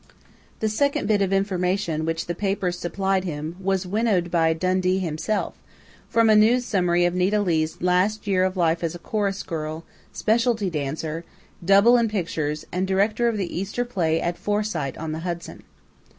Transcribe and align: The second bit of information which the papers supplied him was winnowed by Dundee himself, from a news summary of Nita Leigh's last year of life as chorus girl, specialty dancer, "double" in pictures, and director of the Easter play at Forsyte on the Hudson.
The 0.61 0.67
second 0.67 1.07
bit 1.07 1.21
of 1.21 1.31
information 1.31 2.07
which 2.07 2.25
the 2.25 2.33
papers 2.33 2.79
supplied 2.79 3.23
him 3.23 3.55
was 3.59 3.85
winnowed 3.85 4.31
by 4.31 4.51
Dundee 4.51 4.97
himself, 4.97 5.53
from 6.09 6.27
a 6.27 6.35
news 6.35 6.65
summary 6.65 7.05
of 7.05 7.13
Nita 7.13 7.39
Leigh's 7.39 7.79
last 7.83 8.25
year 8.25 8.43
of 8.43 8.57
life 8.57 8.83
as 8.83 8.97
chorus 9.03 9.43
girl, 9.43 9.83
specialty 10.11 10.71
dancer, 10.71 11.23
"double" 11.63 11.97
in 11.99 12.09
pictures, 12.09 12.65
and 12.71 12.87
director 12.87 13.27
of 13.27 13.37
the 13.37 13.55
Easter 13.55 13.85
play 13.85 14.19
at 14.19 14.39
Forsyte 14.39 14.97
on 14.97 15.11
the 15.11 15.19
Hudson. 15.19 15.61